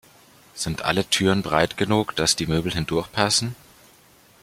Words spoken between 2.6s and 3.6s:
hindurch passen?